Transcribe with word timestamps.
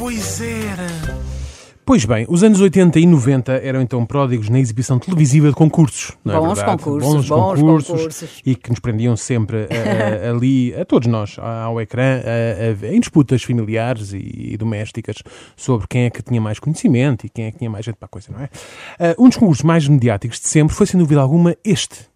Pois 0.00 0.40
era. 0.40 0.86
Pois 1.84 2.06
bem, 2.06 2.24
os 2.28 2.42
anos 2.42 2.58
80 2.58 2.98
e 3.00 3.04
90 3.06 3.52
eram 3.52 3.82
então 3.82 4.06
pródigos 4.06 4.48
na 4.48 4.58
exibição 4.58 4.98
televisiva 4.98 5.48
de 5.48 5.54
concursos, 5.54 6.16
não 6.24 6.34
é 6.34 6.38
Bons 6.38 6.56
verdade? 6.58 6.82
concursos, 6.82 7.28
bons 7.28 7.60
concursos. 7.60 8.40
e 8.46 8.54
que 8.54 8.70
nos 8.70 8.78
prendiam 8.80 9.14
sempre 9.14 9.66
a- 9.68 10.26
a- 10.26 10.30
ali, 10.32 10.74
a 10.74 10.86
todos 10.86 11.06
nós, 11.06 11.36
ao 11.38 11.78
ecrã, 11.80 12.20
a- 12.24 12.86
em 12.86 13.00
disputas 13.00 13.42
familiares 13.42 14.14
e, 14.14 14.52
e 14.52 14.56
domésticas 14.56 15.16
sobre 15.54 15.86
quem 15.86 16.04
é 16.04 16.10
que 16.10 16.22
tinha 16.22 16.40
mais 16.40 16.58
conhecimento 16.58 17.26
e 17.26 17.28
quem 17.28 17.44
é 17.44 17.52
que 17.52 17.58
tinha 17.58 17.68
mais 17.70 17.84
gente 17.84 17.96
para 17.96 18.06
a 18.06 18.08
coisa, 18.08 18.28
não 18.32 18.40
é? 18.40 18.48
Ah, 18.98 19.14
um 19.18 19.28
dos 19.28 19.36
concursos 19.36 19.62
mais 19.64 19.86
mediáticos 19.86 20.40
de 20.40 20.48
sempre 20.48 20.74
foi, 20.74 20.86
sem 20.86 20.98
dúvida 20.98 21.20
alguma, 21.20 21.54
este. 21.62 22.08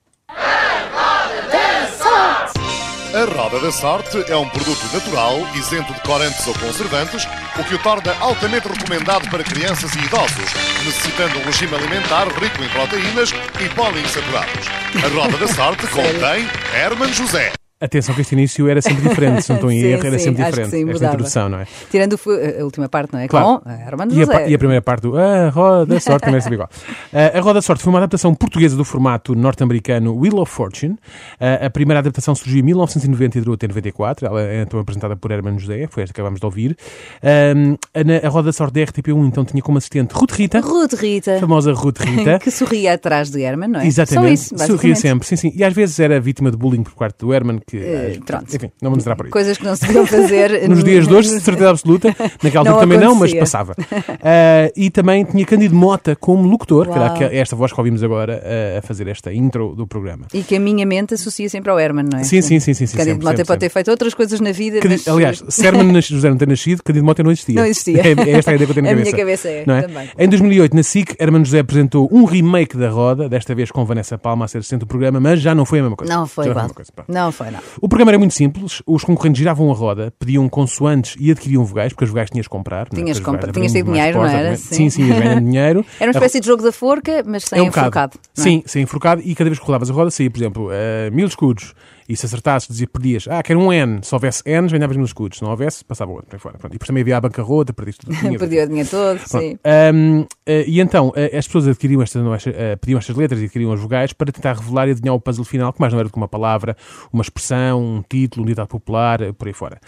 A 3.15 3.33
Roda 3.33 3.61
da 3.61 3.71
Sorte 3.71 4.25
é 4.29 4.37
um 4.37 4.49
produto 4.49 4.93
natural, 4.93 5.39
isento 5.55 5.95
de 5.95 6.01
corantes 6.01 6.45
ou 6.49 6.55
conservantes, 6.55 7.29
o 7.57 7.63
que 7.63 7.77
o 7.77 7.79
torna 7.79 8.13
altamente 8.19 8.67
recomendado 8.67 9.31
para 9.31 9.45
crianças 9.45 9.95
e 9.95 10.01
idosos, 10.01 10.53
necessitando 10.85 11.39
um 11.39 11.45
regime 11.45 11.77
alimentar 11.77 12.27
rico 12.27 12.61
em 12.61 12.69
proteínas 12.71 13.31
e 13.65 13.69
poliinsaturados. 13.73 14.67
A 14.97 15.09
Roda 15.15 15.37
da 15.37 15.47
Sorte 15.47 15.87
contém 15.95 16.49
Herman 16.75 17.13
José. 17.13 17.53
Atenção 17.85 18.15
que 18.15 18.21
este 18.23 18.33
início 18.35 18.69
era 18.69 18.81
sempre 18.81 19.09
diferente, 19.09 19.43
se 19.43 19.51
não 19.51 19.57
estou 19.57 19.71
em 19.71 19.81
Sim, 19.81 19.87
erro, 19.89 20.07
era 20.07 20.19
sim, 20.19 20.25
sempre 20.25 20.45
diferente. 20.45 20.71
sim, 20.71 20.91
esta 20.91 21.07
introdução, 21.07 21.49
não 21.49 21.59
é? 21.61 21.67
Tirando 21.91 22.19
a 22.61 22.65
última 22.65 22.89
parte, 22.89 23.13
não 23.13 23.21
é? 23.21 23.29
Claro. 23.29 23.61
Com 23.61 23.69
a 23.69 23.73
Herman 23.75 24.09
E 24.11 24.23
a, 24.23 24.25
José. 24.25 24.49
e 24.49 24.55
a 24.55 24.59
primeira 24.59 24.83
parte 24.83 25.03
do 25.03 25.17
A 25.17 25.49
Roda 25.51 25.87
da 25.95 26.01
Sorte 26.01 26.25
também 26.25 26.39
é 26.39 26.41
sempre 26.41 26.55
igual. 26.55 26.71
Uh, 27.13 27.37
a 27.39 27.41
Roda 27.41 27.55
da 27.55 27.63
Sorte 27.63 27.83
foi 27.83 27.93
uma 27.93 27.99
adaptação 27.99 28.35
portuguesa 28.35 28.77
do 28.77 28.85
formato 28.85 29.35
norte-americano 29.35 30.15
Wheel 30.17 30.39
of 30.39 30.51
Fortune. 30.53 30.95
Uh, 30.95 31.67
a 31.67 31.71
primeira 31.71 31.99
adaptação 32.01 32.35
surgiu 32.35 32.61
em 32.61 32.63
1990 32.63 33.39
e 33.39 33.41
durou 33.41 33.55
até 33.55 33.69
94. 33.69 34.27
Ela 34.27 34.43
é 34.43 34.63
então 34.63 34.81
apresentada 34.81 35.17
por 35.17 35.31
Herman 35.31 35.59
José, 35.59 35.87
foi 35.91 36.03
esta 36.03 36.15
que 36.15 36.21
acabamos 36.21 36.41
de 36.41 36.47
ouvir. 36.47 36.77
Um, 37.23 37.77
a, 37.95 38.27
a 38.27 38.31
Roda 38.31 38.47
da 38.47 38.53
Sorte 38.53 38.75
da 38.75 38.81
RTP1 38.81 39.27
então 39.27 39.45
tinha 39.45 39.63
como 39.63 39.79
assistente 39.79 40.13
Ruth 40.13 40.33
Rita, 40.33 40.61
Ruth 40.61 40.95
Rita. 40.95 41.37
a 41.37 41.41
famosa 41.41 41.73
Ruth 41.73 41.99
Rita. 41.99 42.39
Que 42.45 42.51
sorria 42.51 42.93
atrás 42.95 43.31
de 43.31 43.41
Herman, 43.41 43.69
não 43.69 43.81
é? 43.81 43.87
Exatamente, 43.87 44.39
Só 44.41 44.55
isso, 44.57 44.67
sorria 44.67 44.95
sempre, 44.95 45.27
sim, 45.27 45.37
sim. 45.37 45.53
E 45.55 45.65
às 45.65 45.73
vezes 45.73 45.99
era 45.99 46.21
vítima 46.21 46.51
de 46.51 46.57
bullying 46.57 46.83
por 46.83 46.95
parte 46.95 47.19
do 47.21 47.33
Herman, 47.33 47.61
que, 47.67 47.74
Eh, 47.83 48.19
ah, 48.19 48.23
pronto. 48.25 48.55
enfim, 48.57 48.71
não 48.81 48.91
vamos 48.91 49.05
entrar 49.05 49.17
por 49.17 49.27
aí. 49.27 49.33
Coisas 49.33 49.57
que 49.59 49.65
não 49.65 49.75
se 49.77 49.87
deviam 49.87 50.07
fazer. 50.07 50.69
Nos 50.69 50.85
dias 50.85 51.07
de 51.07 51.15
hoje, 51.15 51.31
de 51.31 51.41
certeza 51.41 51.71
absoluta, 51.71 52.09
naquela 52.43 52.69
altura 52.69 52.81
também 52.81 52.99
não, 52.99 53.15
mas 53.15 53.33
acontecia. 53.33 53.41
passava. 53.41 53.75
Ah, 54.23 54.71
e 54.77 54.91
também 54.91 55.25
tinha 55.25 55.45
Cândido 55.45 55.75
Mota 55.75 56.17
como 56.17 56.49
locutor, 56.49 56.87
que 56.87 56.93
era 56.99 57.13
Uau. 57.13 57.23
esta 57.33 57.57
voz 57.57 57.73
que 57.73 57.81
ouvimos 57.81 58.03
agora 58.03 58.43
ah, 58.45 58.79
a 58.79 58.83
fazer 58.83 59.09
esta 59.09 59.33
intro 59.33 59.75
do 59.75 59.87
programa. 59.87 60.27
E 60.33 60.43
que 60.43 60.57
a 60.57 60.61
minha 60.61 60.87
mente 60.87 61.15
associa 61.15 61.49
sempre 61.49 61.71
ao 61.71 61.79
Herman, 61.79 62.07
não 62.11 62.21
é? 62.21 62.25
Sim, 62.25 62.41
sim, 62.43 62.61
sim, 62.61 62.75
sim, 62.75 62.87
sim, 62.87 62.97
Cândido 62.97 63.13
sempre, 63.15 63.25
Mota 63.25 63.37
sempre, 63.37 63.49
pode 63.49 63.61
ter 63.61 63.69
feito 63.69 63.91
outras 63.91 64.15
coisas 64.15 64.41
na 64.41 64.53
vida, 64.53 64.81
mas... 64.85 65.07
aliás, 65.09 65.43
se 65.49 65.67
Herman 65.67 66.01
José 66.01 66.29
não 66.31 66.37
ter 66.37 66.49
nascido, 66.49 66.83
Cândido 66.83 67.05
Mota 67.05 67.23
não 67.23 67.31
existia. 67.31 67.55
Não 67.57 67.67
existia. 67.67 67.95
É, 68.05 68.31
é 68.31 68.31
esta 68.33 68.51
a 68.51 68.55
ideia 68.55 68.67
que 68.67 68.71
eu 68.71 68.75
tenho 68.75 68.85
na 68.85 68.91
A 68.91 68.95
cabeça. 68.95 69.11
minha 69.11 69.25
cabeça 69.25 69.49
é, 69.49 69.65
não 69.67 69.81
também. 69.81 70.11
Em 70.19 70.29
2008, 70.29 70.77
na 70.77 70.83
SIC, 70.83 71.17
Herman 71.19 71.45
José 71.45 71.61
apresentou 71.61 72.09
um 72.13 72.25
remake 72.25 72.77
da 72.77 72.91
Roda, 72.91 73.29
desta 73.29 73.55
vez 73.55 73.71
com 73.71 73.85
Vanessa 73.85 74.19
Palma 74.19 74.45
a 74.45 74.49
ser 74.49 74.59
assistente 74.59 74.81
do 74.81 74.87
programa, 74.87 75.19
mas 75.21 75.41
já 75.41 75.55
não 75.55 75.65
foi 75.65 75.79
a 75.79 75.83
mesma 75.83 75.97
coisa. 75.97 76.13
Não 76.15 76.27
foi 76.27 76.45
Já 76.45 76.51
igual. 76.51 76.71
Não 77.09 77.33
foi, 77.33 77.51
não. 77.51 77.61
O 77.81 77.89
programa 77.89 78.11
era 78.13 78.19
muito 78.19 78.35
simples, 78.35 78.83
os 78.87 79.05
concorrentes 79.05 79.39
giravam 79.39 79.71
a 79.71 79.75
roda, 79.75 80.13
pediam 80.19 80.49
consoantes 80.49 81.17
e 81.19 81.31
adquiriam 81.31 81.65
vogais, 81.65 81.93
porque 81.93 82.05
as 82.05 82.11
vogais 82.11 82.31
tinhas 82.31 82.45
de 82.45 82.51
comprar. 82.51 82.89
não 82.93 82.99
é? 82.99 83.03
Tinhas 83.03 83.21
compra- 83.21 83.47
vogais 83.53 83.55
tinhas 83.55 83.73
de 83.73 83.83
dinheiro, 83.83 84.19
não 84.19 84.25
era? 84.27 84.53
exatamente. 84.55 84.61
Sim, 84.61 84.91
sim, 84.91 85.05
ias 85.07 85.19
ganhando 85.19 85.45
dinheiro. 85.45 85.87
Era 86.01 86.11
uma 86.11 86.17
espécie 86.19 86.41
de 86.41 86.47
jogo 86.47 86.63
da 86.63 86.73
forca, 86.73 87.23
mas 87.27 87.45
sem 87.45 87.59
É 87.59 87.63
um 87.63 87.67
enforcado. 87.67 88.15
não 88.37 88.45
é? 88.45 88.49
Sim, 88.49 88.63
sem 88.67 88.83
enforcado 88.83 89.23
e 89.25 89.35
cada 89.35 89.51
vez 89.51 89.59
que 89.59 89.65
rodavas 89.67 89.91
a 89.91 89.93
roda 89.93 90.11
saía, 90.11 90.31
por 90.31 90.39
exemplo, 90.39 90.69
eh, 90.73 91.11
mil 91.13 91.27
escudos 91.27 91.75
e 92.09 92.17
se 92.17 92.27
acertasses 92.27 92.69
dizia, 92.69 92.87
perdias, 92.87 93.27
ah, 93.29 93.43
quero 93.43 93.61
um 93.61 93.73
N. 93.73 94.01
Se 94.03 94.15
houvesse 94.15 94.43
N, 94.47 94.69
ganhavas 94.69 94.97
mil 94.97 95.07
escudos. 95.07 95.39
Se 95.39 95.45
não 95.45 95.51
houvesse, 95.51 95.85
passava 95.85 96.11
outro. 96.13 96.27
Para 96.29 96.39
fora. 96.39 96.59
Pronto. 96.59 96.73
E 96.73 96.75
depois 96.75 96.87
também 96.87 97.01
havia 97.03 97.17
a 97.17 97.21
bancarrota, 97.21 97.73
perdiste 97.73 98.07
tudo. 98.07 98.15
Perdi 98.39 98.59
o 98.61 98.69
dinheiro 98.69 98.89
todo, 98.89 99.19
sim. 99.27 99.59
Ahm, 99.65 100.25
eh, 100.47 100.65
e 100.67 100.81
então, 100.81 101.13
eh, 101.17 101.37
as 101.37 101.47
pessoas 101.47 101.69
adquiriam 101.69 102.03
estas, 102.03 102.23
eh, 102.47 102.77
pediam 102.77 102.99
estas 102.99 103.17
letras 103.17 103.41
e 103.41 103.45
adquiriam 103.45 103.73
as 103.73 103.81
vogais 103.81 104.13
para 104.13 104.31
tentar 104.33 104.55
revelar 104.57 104.89
e 104.89 104.91
adivinhar 104.93 105.15
o 105.15 105.21
puzzle 105.21 105.45
final, 105.45 105.73
que 105.73 105.81
mais 105.81 105.93
não 105.93 106.01
era 106.01 106.09
do 106.09 106.13
que 106.13 106.17
uma 106.19 106.29
palavra, 106.29 106.77
uma 107.13 107.23
expressão, 107.23 107.81
um 107.83 108.03
título, 108.09 108.45
um 108.45 108.47
ditado 108.47 108.69
popular, 108.69 109.33
por 109.35 109.49
aí 109.49 109.55
fora. 109.55 109.79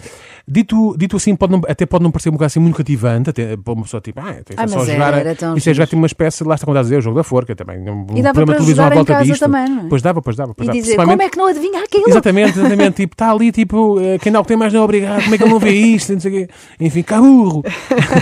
Dito, 0.49 0.95
dito 0.97 1.17
assim, 1.17 1.35
pode 1.35 1.53
não- 1.53 1.61
até 1.69 1.85
pode 1.87 2.05
não 2.05 2.11
parecer 2.11 2.29
um 2.29 2.33
bocado 2.33 2.47
assim 2.47 2.61
muito 2.61 2.77
cativante, 2.77 3.31
até 3.31 3.57
para 3.57 3.73
uma 3.73 3.83
pessoa 3.83 4.01
tipo, 4.01 4.21
ah, 4.21 4.31
isso 4.33 4.43
Ah, 4.57 4.63
é 4.65 4.67
só 4.69 4.79
mas 4.79 4.87
jogar. 4.89 5.15
era, 5.15 5.35
tão 5.35 5.57
isso 5.57 5.69
é 5.71 5.75
já 5.75 5.87
tinha 5.87 5.99
uma 6.01 6.07
espécie, 6.07 6.45
lá 6.45 6.55
está 6.55 6.65
como 6.65 6.75
estás 6.77 6.87
a 6.87 6.89
dizer, 6.89 6.99
o 6.99 7.01
jogo 7.03 7.17
da 7.17 7.25
forca 7.25 7.55
também. 7.57 7.79
Um, 7.89 8.07
E 8.15 8.23
dava 8.23 8.45
para 8.47 8.61
jogar 8.63 8.97
em 8.97 9.05
casa 9.05 9.25
disto. 9.25 9.41
também, 9.41 9.69
não 9.69 9.87
é? 9.87 9.89
Pois 9.89 10.03
dava, 10.03 10.23
pois 10.23 10.37
dava. 10.37 10.55
Pois 10.55 10.67
E 10.67 10.71
dava. 10.71 10.81
dizer, 10.81 10.97
como 10.97 11.23
é 11.23 11.29
que 11.29 11.37
não 11.39 11.47
adivinha 11.49 11.83
aquilo? 11.83 12.06
Exatamente, 12.07 12.59
exatamente. 12.59 12.97
Tipo, 12.97 13.15
está 13.15 13.31
ali, 13.31 13.53
tipo, 13.53 14.01
eh, 14.01 14.19
quem 14.19 14.33
dá 14.33 14.41
o 14.41 14.43
que 14.43 14.49
tem 14.49 14.57
mais 14.57 14.73
não 14.73 14.81
é 14.81 14.85
obrigado. 14.85 15.23
Como 15.23 15.35
é 15.35 15.39
que 15.39 15.45
ele 15.45 15.51
não 15.51 15.59
vê 15.59 15.73
isto? 15.73 16.13
Não 16.13 16.21
sei 16.21 16.31
o 16.31 16.35
quê. 16.35 16.53
Enfim, 16.81 17.03
cá 17.03 17.21
burro. 17.21 17.63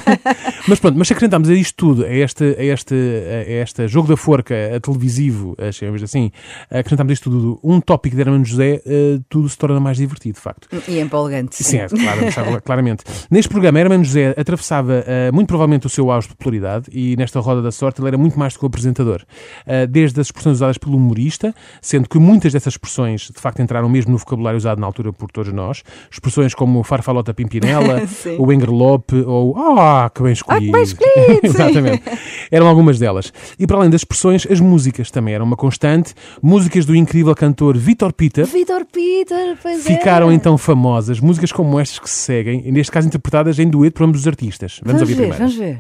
mas 0.69 0.79
pronto, 0.79 0.99
mas 0.99 1.09
se 1.09 1.13
acrescentarmos 1.13 1.49
a 1.49 1.55
isto 1.55 1.75
tudo, 1.77 2.05
a 2.05 2.13
este, 2.13 2.45
a 2.59 2.65
este, 2.65 2.95
a 2.95 3.63
este 3.63 3.89
jogo 3.89 4.09
da 4.09 4.17
forca, 4.17 4.55
a 4.77 4.81
televisivo, 4.81 5.57
a 5.59 5.71
chamamos 5.73 6.03
assim, 6.03 6.31
acrescentarmos 6.71 7.13
isto 7.13 7.31
tudo, 7.31 7.61
um 7.63 7.81
tópico 7.81 8.17
de 8.17 8.23
Hermano 8.23 8.45
José, 8.45 8.83
eh, 8.87 9.21
tudo 9.29 9.49
se 9.49 9.57
torna 9.59 9.81
mais 9.81 9.97
divertido, 9.97 10.35
de 10.35 10.41
facto. 10.41 10.69
E 10.89 10.99
empolgante. 10.99 11.63
Sim, 11.63 11.79
é, 11.79 11.89
claro, 11.89 12.63
claramente. 12.63 13.05
Neste 13.31 13.49
programa, 13.49 13.79
Hermano 13.79 14.05
José 14.05 14.35
atravessava 14.37 15.05
eh, 15.07 15.31
muito 15.33 15.49
provavelmente 15.49 15.87
o 15.87 15.91
seu 15.91 16.11
auge 16.11 16.29
de 16.29 16.35
popularidade 16.35 16.87
e 16.93 17.17
nesta 17.17 17.41
roda 17.41 17.63
da 17.63 17.73
sorte 17.73 18.01
ele 18.01 18.09
era 18.09 18.19
muito 18.19 18.39
mais 18.39 18.53
do 18.55 18.59
que 18.59 18.65
o 18.65 18.69
apresentador. 18.69 19.23
Eh, 19.67 19.87
desde 19.87 20.21
as 20.21 20.29
expressões 20.29 20.57
usadas 20.57 20.79
pelo 20.79 20.97
humorista, 20.97 21.55
sendo 21.81 22.09
que 22.09 22.19
muitas 22.19 22.53
dessas 22.53 22.75
expressões 22.75 23.31
de 23.35 23.41
facto 23.41 23.61
entraram 23.61 23.74
mesmo 23.83 24.13
no 24.13 24.19
vocabulário 24.19 24.57
usado 24.57 24.81
na 24.81 24.87
altura 24.87 25.13
por 25.13 25.31
todos 25.31 25.53
nós. 25.53 25.83
Expressões 26.11 26.55
como 26.55 26.83
farfalota 26.83 27.35
pimpinela, 27.35 28.03
o 28.39 28.53
engerlope 28.53 29.17
ou 29.27 29.57
ah, 29.57 30.11
que 30.15 30.23
bem 30.23 30.33
escolhido. 30.33 30.73
bem 30.73 30.83
escolhido. 30.83 31.41
Exatamente. 31.45 32.03
Eram 32.51 32.69
algumas 32.69 32.99
delas. 32.99 33.33
E 33.59 33.67
para 33.67 33.77
além 33.79 33.91
das 33.91 34.01
expressões, 34.01 34.47
as 34.51 34.61
músicas 34.61 35.11
também 35.11 35.35
eram 35.35 35.45
uma 35.45 35.57
constante. 35.57 36.15
Músicas 36.43 36.85
do 36.85 36.95
incrível 36.95 37.35
cantor 37.35 37.77
Vitor 37.77 38.13
Peter, 38.13 38.47
Vitor 38.47 38.85
Peter, 38.91 39.57
pois 39.63 39.85
Ficaram 39.85 40.31
é. 40.31 40.35
então 40.35 40.57
famosas 40.57 41.21
músicas 41.21 41.53
como 41.53 41.79
estas 41.81 41.99
que 41.99 42.09
se 42.11 42.17
seguem, 42.17 42.71
neste 42.71 42.93
caso 42.93 43.07
interpretadas 43.07 43.59
em 43.59 43.69
dueto 43.69 43.95
por 43.99 44.05
ambos 44.05 44.21
os 44.21 44.27
artistas. 44.27 44.81
Vamos, 44.85 45.01
Vamos 45.01 45.03
ouvir 45.03 45.15
ver, 45.15 45.35
primeiro. 45.35 45.39
vamos 45.39 45.57
ver. 45.57 45.79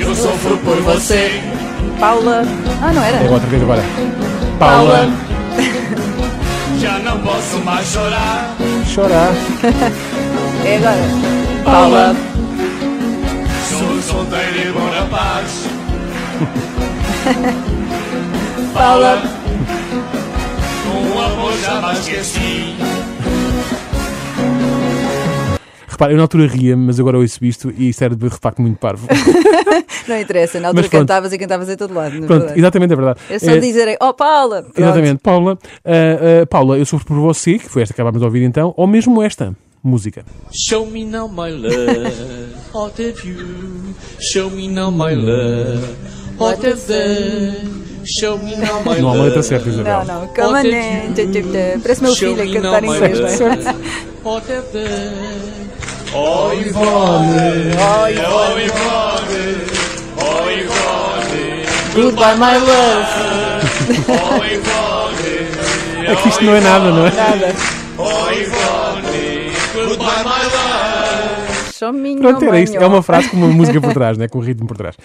Eu 0.00 0.14
sofro 0.14 0.56
por 0.58 0.80
você. 0.82 1.30
Paula. 1.98 2.42
Ah, 2.80 2.92
não 2.92 3.02
era? 3.02 3.18
Agora, 3.18 3.32
outra 3.34 3.48
vez 3.48 3.62
agora. 3.62 4.27
Paula. 4.58 5.08
Já 6.80 6.98
não 6.98 7.20
posso 7.20 7.58
mais 7.64 7.86
chorar. 7.86 8.56
Chorar. 8.86 9.32
É 10.64 10.76
agora. 10.78 10.96
Paula. 11.64 12.16
Sou 13.68 14.02
solteiro 14.02 14.68
e 14.68 14.72
bom 14.72 14.90
rapaz. 14.90 15.64
Paula. 18.74 19.22
Com 20.84 21.22
amor 21.22 21.52
jamais 21.60 21.98
esqueci. 22.00 22.76
Repara, 25.98 26.12
eu 26.12 26.16
na 26.16 26.22
altura 26.22 26.46
ria, 26.46 26.76
mas 26.76 27.00
agora 27.00 27.18
ouço 27.18 27.44
isto 27.44 27.72
e 27.76 27.88
isto 27.88 28.04
era 28.04 28.14
de 28.14 28.30
facto 28.30 28.62
muito 28.62 28.78
parvo. 28.78 29.08
Não 30.06 30.16
interessa, 30.20 30.60
na 30.60 30.68
altura 30.68 30.82
Mas 30.84 30.90
cantavas 30.92 31.32
e 31.32 31.38
cantavas 31.38 31.68
em 31.68 31.76
todo 31.76 31.92
lado. 31.92 32.14
Na 32.20 32.26
Pronto, 32.26 32.38
verdade. 32.40 32.60
exatamente, 32.60 32.92
é 32.92 32.96
verdade. 32.96 33.20
É 33.28 33.38
só 33.40 33.50
Eh, 33.50 33.58
dizerem, 33.58 33.96
oh 34.00 34.14
Paula. 34.14 34.62
Pronto. 34.62 34.78
Exatamente, 34.80 35.20
Paula. 35.20 35.58
ah, 35.84 35.90
ah, 36.42 36.46
Paula, 36.46 36.78
eu 36.78 36.86
sofro 36.86 37.04
por 37.08 37.16
você, 37.18 37.58
que 37.58 37.68
foi 37.68 37.82
esta 37.82 37.92
que 37.92 38.00
acabámos 38.00 38.20
de 38.20 38.24
ouvir 38.26 38.44
então, 38.44 38.72
ou 38.76 38.86
mesmo 38.86 39.20
esta 39.20 39.56
música. 39.82 40.24
Show 40.52 40.86
me 40.86 41.04
now 41.04 41.28
my 41.28 41.50
love, 41.50 42.54
what 42.72 43.02
have 43.02 43.28
you? 43.28 43.94
Show 44.20 44.50
me 44.50 44.68
now 44.68 44.92
my 44.92 45.14
love, 45.16 45.84
what 46.38 46.64
have 46.64 46.80
they? 46.86 47.54
Show 48.20 48.38
me 48.38 48.56
now 48.56 48.80
my 48.86 49.00
Não 49.00 49.08
há 49.08 49.12
uma 49.12 49.14
love. 49.14 49.22
letra 49.26 49.42
certa, 49.42 49.68
Isabel. 49.68 50.04
Não, 50.04 50.20
não, 50.20 50.28
calma, 50.28 50.62
né? 50.62 51.10
Tch, 51.12 51.26
tch, 51.26 51.42
tch. 51.42 51.82
Parece 51.82 52.02
meu 52.02 52.14
Show 52.14 52.36
filho 52.36 52.42
a 52.42 52.46
me 52.46 52.52
cantar 52.54 52.82
now 52.82 52.94
em 52.94 53.00
my 53.00 53.06
inglês, 53.08 53.40
não 53.40 53.46
é? 53.48 53.50
love, 53.56 53.78
What 54.24 54.52
have 54.52 54.68
they? 54.72 55.67
Oh 56.14 56.50
Ivone, 56.52 57.74
oh 57.76 58.06
Ivone, 58.08 58.70
oh 60.16 60.48
Ivone, 60.48 61.64
Goodbye, 61.94 62.36
my 62.36 62.56
love. 62.56 63.06
oh 64.08 64.42
Ivone, 64.44 66.06
É 66.06 66.16
que 66.16 66.28
isto 66.28 66.44
não 66.44 66.54
é 66.54 66.60
nada, 66.60 66.90
não 66.90 67.06
é? 67.06 67.10
Nada. 67.10 67.54
oh 67.98 68.30
Ivone, 68.30 69.52
goodbye 69.74 70.24
my 70.24 70.42
love. 70.54 70.77
Pronto, 72.20 72.44
era 72.44 72.60
isto. 72.60 72.76
É 72.76 72.86
uma 72.86 73.02
frase 73.02 73.28
com 73.28 73.36
uma 73.36 73.48
música 73.48 73.80
por 73.80 73.92
trás, 73.92 74.16
né? 74.18 74.28
com 74.28 74.38
um 74.38 74.42
ritmo 74.42 74.66
por 74.66 74.76
trás. 74.76 74.96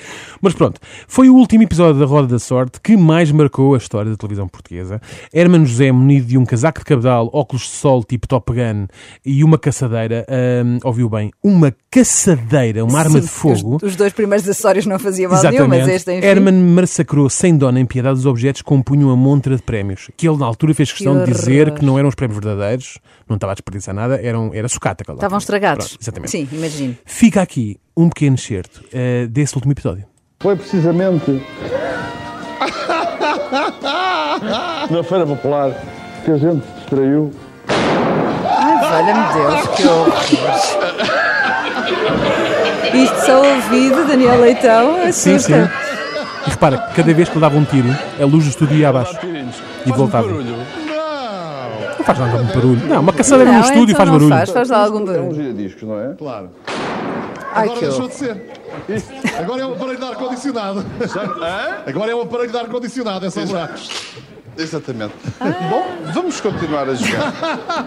Mas 0.42 0.54
pronto, 0.54 0.80
foi 1.08 1.30
o 1.30 1.36
último 1.36 1.64
episódio 1.64 2.00
da 2.00 2.06
Roda 2.06 2.28
da 2.28 2.40
Sorte 2.40 2.80
que 2.82 2.98
mais 2.98 3.32
marcou 3.32 3.76
a 3.76 3.78
história 3.78 4.12
da 4.12 4.18
televisão 4.18 4.48
portuguesa. 4.48 5.02
Hermano 5.34 5.66
José, 5.66 5.92
munido 5.92 6.28
de 6.28 6.38
um 6.38 6.46
casaco 6.46 6.80
de 6.80 6.86
cabedal, 6.86 7.30
óculos 7.34 7.64
de 7.64 7.70
sol 7.70 8.04
tipo 8.04 8.28
Top 8.28 8.52
Gun 8.52 8.88
e 9.26 9.44
uma 9.44 9.58
caçadeira, 9.58 10.26
hum, 10.66 10.80
ouviu 10.84 11.10
bem, 11.10 11.32
uma 11.44 11.74
caçadeira, 11.90 12.84
uma 12.84 13.00
arma 13.00 13.20
Sim, 13.20 13.22
de 13.22 13.28
fogo. 13.28 13.76
Os, 13.78 13.84
os 13.84 13.96
dois 13.96 14.14
primeiros 14.14 14.48
acessórios 14.48 14.86
não 14.86 14.98
faziam 15.00 15.32
mal 15.32 15.44
nenhum, 15.44 15.68
mas 15.68 15.88
este, 15.88 16.12
enfim. 16.12 16.26
Herman 16.26 16.54
massacrou 16.54 17.30
sem 17.30 17.56
dó 17.56 17.72
nem 17.72 17.86
piedade 17.86 18.20
os 18.20 18.26
objetos 18.26 18.62
que 18.62 18.68
compunham 18.68 19.10
a 19.10 19.16
montra 19.16 19.56
de 19.56 19.62
prémios. 19.62 20.10
Que 20.18 20.28
ele, 20.28 20.38
na 20.38 20.46
altura, 20.46 20.74
fez 20.74 20.92
questão 20.92 21.24
de 21.24 21.32
dizer 21.32 21.72
que 21.74 21.86
não 21.86 21.98
eram 21.98 22.10
os 22.10 22.16
prémios 22.16 22.40
verdadeiros, 22.44 22.98
não 23.28 23.36
estava 23.36 23.52
a 23.52 23.56
desperdiçar 23.56 23.94
nada, 23.94 24.20
eram, 24.22 24.52
era 24.54 24.68
sucata. 24.68 25.04
Estavam 25.08 25.38
estragados. 25.38 25.90
Pronto, 25.90 26.02
exatamente. 26.02 26.32
Sim, 26.32 26.48
imagino. 26.68 26.96
Fica 27.06 27.42
aqui 27.42 27.78
um 27.96 28.10
pequeno 28.10 28.36
excerto 28.36 28.84
eh, 28.94 29.28
desse 29.30 29.56
último 29.56 29.72
episódio. 29.74 30.06
Foi 30.42 30.56
precisamente 30.56 31.32
na 34.90 35.04
Feira 35.04 35.26
Popular 35.26 35.72
que 36.26 36.32
a 36.32 36.38
gente 36.38 36.64
se 36.66 36.74
distraiu. 36.80 37.32
Ai, 37.68 38.90
valha-me 38.90 39.34
Deus, 39.34 39.68
que 39.76 39.84
horror. 39.88 40.14
Isto 42.94 43.26
só 43.26 43.42
ouvido, 43.44 44.06
Daniel 44.08 44.40
Leitão, 44.40 44.96
Sim, 45.12 45.38
sim. 45.40 45.46
assusta. 45.54 45.72
E 46.46 46.50
repara, 46.50 46.78
cada 46.96 47.14
vez 47.14 47.28
que 47.30 47.36
ele 47.36 47.42
dava 47.42 47.58
um 47.58 47.64
tiro, 47.66 47.90
a 48.20 48.26
luz 48.26 48.44
do 48.44 48.50
estúdio 48.50 48.78
ia 48.78 48.90
abaixo. 48.90 49.18
E 49.86 49.92
voltava. 49.92 50.28
Não 51.98 52.06
faz 52.06 52.20
nada 52.20 52.44
de 52.44 52.54
barulho. 52.54 52.88
Não, 52.88 53.00
uma 53.02 53.14
caçadeira 53.14 53.52
no 53.52 53.58
Não, 53.60 53.64
estúdio 53.66 53.84
então 53.84 53.96
faz 53.98 54.10
não 54.10 54.14
barulho. 54.16 54.36
faz, 54.36 54.50
faz 54.50 54.70
lá 54.70 54.78
algum 54.84 54.98
É 55.00 55.02
um 55.02 55.06
barulho. 55.06 55.36
giradiscos, 55.36 55.84
não 55.84 56.00
é? 56.00 56.14
Claro. 56.18 56.50
Ai, 57.56 57.64
Agora 57.66 57.80
que 57.80 57.86
deixou 57.86 58.08
de 58.08 58.14
ser. 58.16 58.52
Agora 59.40 59.62
é 59.62 59.66
um 59.66 59.74
aparelho 59.74 59.98
de 60.00 60.06
ar-condicionado. 60.06 60.86
Agora 61.86 62.12
é 62.12 62.16
um 62.16 62.22
aparelho 62.22 62.52
de 62.52 62.58
ar-condicionado, 62.58 63.26
é 63.26 63.30
só 63.30 63.46
buracos. 63.46 63.90
Exatamente. 64.58 65.14
Bom, 65.70 65.84
vamos 66.14 66.40
continuar 66.40 66.88
a 66.88 66.94
jogar. 66.94 67.34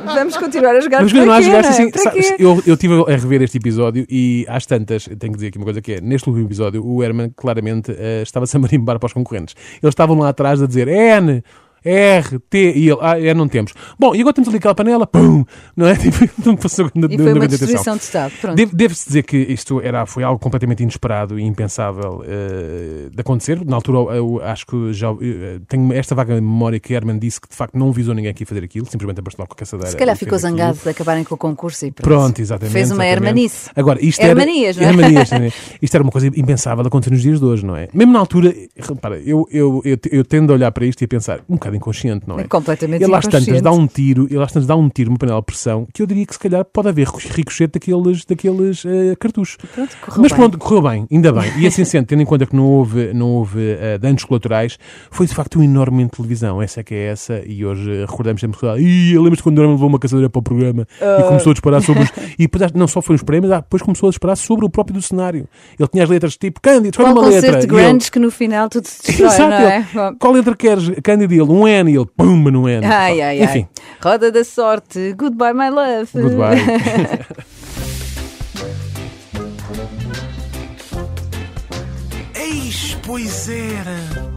Vamos 0.05 0.37
continuar 0.37 0.75
a 0.75 0.81
jogar 0.81 0.97
Vamos 0.99 1.12
continuar 1.12 1.37
a 1.37 1.41
jogar 1.41 1.62
não 1.62 1.69
é? 1.69 1.73
assim. 1.73 1.91
Sabes, 1.94 2.35
eu, 2.38 2.61
eu 2.67 2.75
estive 2.75 2.94
a 3.02 3.11
rever 3.17 3.43
este 3.43 3.59
episódio 3.59 4.05
e 4.11 4.44
às 4.49 4.67
tantas, 4.67 5.05
tenho 5.05 5.19
que 5.32 5.37
dizer 5.37 5.49
aqui 5.49 5.59
uma 5.59 5.64
coisa 5.64 5.81
que 5.81 5.93
é, 5.94 6.00
neste 6.00 6.29
último 6.29 6.47
episódio, 6.47 6.85
o 6.85 7.02
Herman 7.05 7.32
claramente 7.37 7.93
eh, 7.97 8.23
estava-se 8.23 8.56
a 8.56 8.61
marimbar 8.61 8.99
para 8.99 9.06
os 9.06 9.12
concorrentes. 9.12 9.55
Eles 9.81 9.93
estavam 9.93 10.19
lá 10.19 10.29
atrás 10.31 10.61
a 10.61 10.67
dizer 10.67 10.88
N, 10.88 11.43
R, 11.87 12.38
T, 12.50 12.73
e 12.73 12.88
ele, 12.91 12.99
ah, 13.00 13.21
é, 13.21 13.33
não 13.33 13.47
temos. 13.47 13.73
Bom, 13.99 14.15
e 14.15 14.21
agora 14.21 14.35
temos 14.35 14.49
ali 14.49 14.59
aquela 14.59 14.75
panela, 14.75 15.06
pum, 15.06 15.44
não 15.77 15.87
é? 15.87 15.97
Tipo, 16.06 16.29
não 16.44 16.56
passou 16.56 16.91
na, 16.94 17.06
E 17.11 17.17
foi 17.17 17.33
uma 17.33 17.49
destruição 17.49 17.97
de 17.97 18.03
Estado. 18.03 18.33
Deve-se 18.73 19.06
dizer 19.06 19.23
que 19.23 19.37
isto 19.37 19.81
era, 19.81 20.06
foi 20.06 20.23
algo 20.23 20.38
completamente 20.38 20.83
inesperado 20.83 21.38
e 21.38 21.43
impensável 21.43 22.23
eh, 22.27 23.09
de 23.11 23.21
acontecer. 23.21 23.65
Na 23.65 23.77
altura, 23.77 24.17
eu 24.17 24.41
acho 24.43 24.67
que 24.67 24.93
já 24.93 25.09
eh, 25.11 25.61
tenho 25.69 25.93
esta 25.93 26.15
vaga 26.15 26.35
memória 26.35 26.79
que 26.79 26.94
Herman 26.94 27.19
disse 27.19 27.41
que 27.41 27.49
de 27.49 27.56
facto 27.56 27.77
não 27.77 27.93
visou 27.93 28.15
ninguém 28.15 28.31
aqui 28.31 28.44
fazer 28.44 28.62
aquilo, 28.62 28.87
simplesmente 28.87 29.21
lá 29.38 29.47
com 29.47 29.53
a 29.53 29.56
caçadeira. 29.56 29.91
Se 29.91 29.97
calhar 29.97 30.17
ficou 30.17 30.37
aquilo. 30.37 30.50
zangado 30.50 30.79
de 30.83 30.88
acabarem 30.88 31.25
com 31.25 31.35
o 31.35 31.38
concurso 31.38 31.87
e 31.87 31.91
pronto. 31.91 32.06
Pronto, 32.09 32.41
exatamente. 32.41 32.73
Fez 32.73 32.91
uma 32.91 33.05
exatamente. 33.05 33.29
hermanice. 33.29 33.71
Agora, 33.75 34.05
isto 34.05 34.21
Hermanias, 34.23 34.77
era, 34.77 34.93
não 34.93 35.00
é? 35.00 35.05
Hermanias, 35.06 35.31
não 35.31 35.38
é? 35.38 35.53
Isto 35.83 35.94
era 35.94 36.03
uma 36.03 36.12
coisa 36.12 36.27
impensável 36.29 36.83
de 36.83 36.88
acontecer 36.88 37.11
nos 37.11 37.23
dias 37.23 37.38
de 37.38 37.44
hoje, 37.44 37.65
não 37.65 37.77
é? 37.77 37.88
Mesmo 37.93 38.12
na 38.12 38.19
altura, 38.19 38.55
repara, 38.77 39.19
eu, 39.19 39.47
eu, 39.50 39.83
eu, 39.85 39.99
eu 40.11 40.25
tendo 40.25 40.53
a 40.53 40.55
olhar 40.55 40.71
para 40.73 40.87
isto 40.87 41.03
e 41.03 41.05
a 41.05 41.09
pensar, 41.09 41.41
um 41.49 41.55
bocado 41.55 41.75
inconsciente, 41.76 42.26
não 42.26 42.38
é? 42.38 42.43
É 42.43 42.44
completamente 42.49 43.02
Ele 43.05 43.14
às 43.14 43.26
tantas 43.26 43.61
dá 43.62 43.73
um 43.73 43.87
tiro, 43.87 44.26
ele 44.31 44.43
às 44.43 44.52
tantas 44.52 44.67
dá 44.67 44.76
um 44.76 44.88
tiro, 44.88 45.11
uma 45.11 45.19
panela 45.19 45.40
de 45.40 45.46
pressão, 45.46 45.87
que 45.93 46.02
eu 46.02 46.06
diria 46.06 46.26
que 46.26 46.32
se 46.34 46.38
calhar 46.38 46.64
pode 46.64 46.88
haver 46.88 47.06
ricochete 47.08 47.73
daqueles, 47.78 48.25
daqueles 48.25 48.84
eh, 48.84 49.14
cartuchos. 49.19 49.56
Pronto, 49.75 49.96
Mas 50.19 50.32
bem. 50.32 50.37
pronto, 50.40 50.58
correu 50.58 50.82
bem, 50.82 51.06
ainda 51.11 51.32
bem. 51.32 51.52
E 51.58 51.67
assim 51.67 51.84
sendo, 51.84 52.06
tendo 52.06 52.23
em 52.23 52.26
conta 52.26 52.46
que 52.46 52.55
não 52.56 52.64
houve, 52.64 53.12
não 53.14 53.28
houve 53.31 53.61
eh, 53.78 53.99
danos 53.99 54.25
colaterais, 54.25 54.78
foi 55.11 55.26
de 55.26 55.34
facto 55.34 55.58
um 55.58 55.62
enorme 55.62 56.05
de 56.05 56.11
televisão. 56.11 56.61
Essa 56.62 56.81
é 56.81 56.82
que 56.82 56.94
é 56.94 57.06
essa, 57.08 57.43
e 57.46 57.64
hoje 57.64 57.90
eh, 57.90 58.05
recordamos 58.08 58.40
sempre 58.40 58.58
que 58.58 58.67
Ih, 58.67 59.19
lembras-te 59.19 59.43
quando 59.43 59.58
o 59.58 59.61
Norman 59.61 59.75
levou 59.75 59.88
uma 59.88 59.99
caçadeira 59.99 60.28
para 60.31 60.38
o 60.38 60.43
programa 60.43 60.87
Ah. 61.00 61.19
e 61.20 61.23
começou 61.25 61.50
a 61.50 61.55
disparar 61.55 61.82
sobre 61.82 62.02
os. 62.05 62.11
E 62.38 62.43
depois 62.49 62.73
não 62.73 62.87
só 62.87 63.00
foi 63.00 63.14
os 63.17 63.23
prémios, 63.23 63.50
ah, 63.52 63.61
depois 63.61 63.82
começou 63.82 64.08
a 64.08 64.11
disparar 64.11 64.37
sobre 64.37 64.64
o 64.67 64.69
próprio 64.70 64.94
do 64.94 65.02
cenário. 65.02 65.49
Ele 65.78 65.88
tinha 65.88 66.05
as 66.05 66.11
letras 66.11 66.37
tipo 66.37 66.61
Cândido, 66.61 66.90
escolhe 66.90 67.12
uma 67.12 67.26
letra. 67.28 67.50
de 67.52 67.56
E 67.56 67.58
ele- 67.61 67.67
grandes 67.67 68.11
que 68.11 68.19
no 68.19 68.31
final 68.31 68.69
tudo 68.69 68.87
se 68.87 69.02
destrói, 69.06 69.28
Exato, 69.28 69.50
não 69.50 69.56
é? 69.69 69.76
ele. 70.08 70.17
Qual 70.19 70.32
letra 70.32 70.55
queres? 70.56 70.90
Cândido, 71.02 71.32
ele, 71.32 71.43
um 71.43 71.66
N, 71.67 71.91
e 71.91 71.97
ele, 71.97 72.07
pumba 72.07 72.51
no 72.51 72.69
N. 72.69 72.85
Ai, 72.85 73.21
ai, 73.21 73.41
ai. 73.41 73.45
Enfim, 73.45 73.69
Roda 74.03 74.31
da 74.31 74.45
sorte. 74.45 75.13
Goodbye, 75.15 75.53
my 75.53 75.69
love. 75.69 76.09
goodbye. 76.15 76.57
Eis, 82.35 82.97
pois 83.03 83.49
era. 83.49 84.36